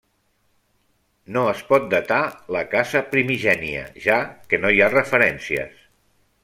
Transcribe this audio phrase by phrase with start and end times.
[1.35, 2.19] No es pot datar
[2.57, 4.19] la casa primigènia, ja
[4.53, 5.89] que no hi ha referències.